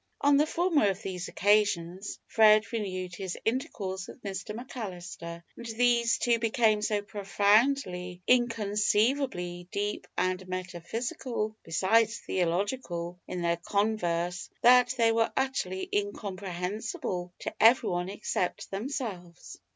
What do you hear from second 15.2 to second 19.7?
utterly incomprehensible to everyone except themselves.